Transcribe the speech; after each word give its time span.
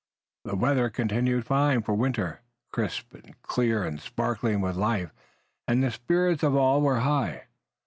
The 0.45 0.55
weather 0.55 0.89
continued 0.89 1.45
fine 1.45 1.83
for 1.83 1.93
winter, 1.93 2.41
crisp, 2.71 3.13
clear, 3.43 3.95
sparkling 3.99 4.59
with 4.59 4.75
life 4.75 5.13
and 5.67 5.83
the 5.83 5.91
spirits 5.91 6.41
of 6.41 6.55
all 6.55 6.81
were 6.81 7.01
high. 7.01 7.45